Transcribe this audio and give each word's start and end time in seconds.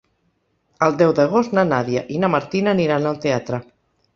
El 0.87 0.95
deu 1.01 1.13
d'agost 1.19 1.53
na 1.57 1.65
Nàdia 1.73 2.03
i 2.17 2.23
na 2.25 2.33
Martina 2.37 2.75
aniran 2.77 3.07
al 3.11 3.21
teatre. 3.29 3.63